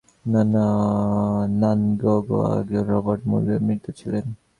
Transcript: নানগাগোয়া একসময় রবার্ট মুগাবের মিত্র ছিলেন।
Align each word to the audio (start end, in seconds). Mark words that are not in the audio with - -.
নানগাগোয়া 1.61 2.49
একসময় 2.59 2.85
রবার্ট 2.89 3.21
মুগাবের 3.29 3.61
মিত্র 3.67 3.87
ছিলেন। 3.99 4.25